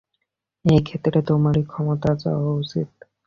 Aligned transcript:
এ 0.65 0.77
ক্ষেত্রে 0.79 1.19
তোমারই 1.21 1.63
ক্ষমা 1.63 1.95
চাওয়া 2.15 2.51
উচিত। 2.53 2.89